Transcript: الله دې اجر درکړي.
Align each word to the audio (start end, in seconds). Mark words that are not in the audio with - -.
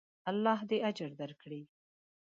الله 0.31 0.59
دې 0.69 0.77
اجر 0.89 1.11
درکړي. 1.21 1.61